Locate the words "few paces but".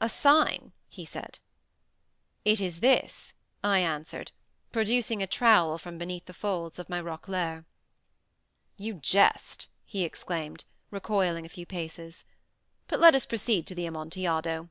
11.50-12.98